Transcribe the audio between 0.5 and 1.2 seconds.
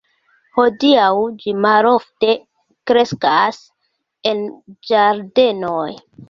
Hodiaŭ